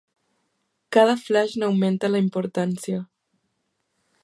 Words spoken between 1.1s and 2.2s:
flaix n'augmenta